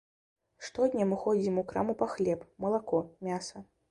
[0.67, 3.63] Штодня мы ходзім у краму па хлеб, малако, мяса.